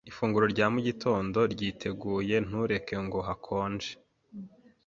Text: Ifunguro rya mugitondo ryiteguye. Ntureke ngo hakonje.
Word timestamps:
Ifunguro 0.09 0.45
rya 0.53 0.65
mugitondo 0.73 1.39
ryiteguye. 1.53 2.35
Ntureke 2.47 2.95
ngo 3.05 3.19
hakonje. 3.27 3.91